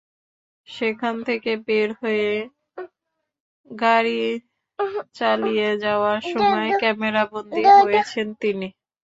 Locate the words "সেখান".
0.67-1.15